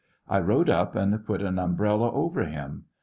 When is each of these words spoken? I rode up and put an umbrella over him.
I 0.27 0.39
rode 0.39 0.67
up 0.67 0.95
and 0.95 1.23
put 1.23 1.43
an 1.43 1.59
umbrella 1.59 2.11
over 2.11 2.45
him. 2.45 2.85